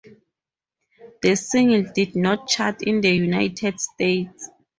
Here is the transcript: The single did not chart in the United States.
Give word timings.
The 1.21 1.35
single 1.35 1.83
did 1.93 2.15
not 2.15 2.47
chart 2.47 2.81
in 2.81 3.01
the 3.01 3.11
United 3.11 3.79
States. 3.79 4.49